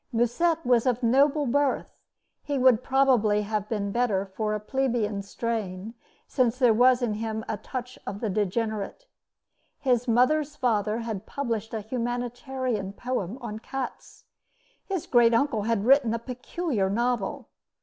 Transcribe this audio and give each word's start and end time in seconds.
Musset 0.11 0.65
was 0.65 0.87
of 0.87 1.03
noble 1.03 1.45
birth. 1.45 1.91
He 2.41 2.57
would 2.57 2.81
probably 2.81 3.43
have 3.43 3.69
been 3.69 3.91
better 3.91 4.25
for 4.25 4.55
a 4.55 4.59
plebeian 4.59 5.21
strain, 5.21 5.93
since 6.27 6.57
there 6.57 6.73
was 6.73 7.03
in 7.03 7.13
him 7.13 7.45
a 7.47 7.57
touch 7.57 7.99
of 8.07 8.19
the 8.19 8.27
degenerate. 8.27 9.05
His 9.77 10.07
mother's 10.07 10.55
father 10.55 11.01
had 11.01 11.27
published 11.27 11.71
a 11.75 11.81
humanitarian 11.81 12.93
poem 12.93 13.37
on 13.41 13.59
cats. 13.59 14.23
His 14.83 15.05
great 15.05 15.35
uncle 15.35 15.61
had 15.69 15.85
written 15.85 16.15
a 16.15 16.17
peculiar 16.17 16.89
novel. 16.89 17.49